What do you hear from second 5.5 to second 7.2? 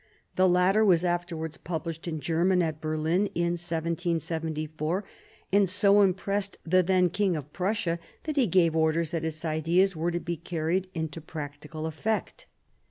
and so impressed the then